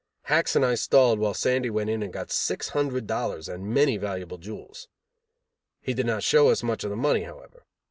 Hacks 0.23 0.55
and 0.55 0.65
I 0.65 0.73
stalled 0.73 1.19
while 1.19 1.35
Sandy 1.35 1.69
went 1.69 1.91
in 1.91 2.01
and 2.01 2.11
got 2.11 2.31
six 2.31 2.69
hundred 2.69 3.05
dollars 3.05 3.47
and 3.47 3.67
many 3.71 3.97
valuable 3.97 4.39
jewels. 4.39 4.87
He 5.79 5.93
did 5.93 6.07
not 6.07 6.23
show 6.23 6.47
us 6.49 6.63
much 6.63 6.83
of 6.83 6.89
the 6.89 6.95
money, 6.95 7.21
however. 7.21 7.67